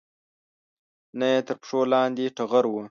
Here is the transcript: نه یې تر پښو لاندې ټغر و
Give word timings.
نه 1.19 1.25
یې 1.33 1.39
تر 1.47 1.55
پښو 1.61 1.79
لاندې 1.93 2.25
ټغر 2.37 2.65
و 2.69 2.75